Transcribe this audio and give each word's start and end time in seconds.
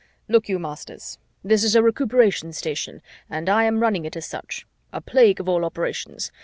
"Look 0.27 0.49
you, 0.49 0.57
masters, 0.57 1.19
this 1.43 1.63
is 1.63 1.75
a 1.75 1.83
Recuperation 1.83 2.53
Station 2.53 3.03
and 3.29 3.47
I 3.47 3.65
am 3.65 3.81
running 3.81 4.03
it 4.03 4.17
as 4.17 4.25
such. 4.25 4.65
A 4.91 4.99
plague 4.99 5.39
of 5.39 5.47
all 5.47 5.63
operations! 5.63 6.31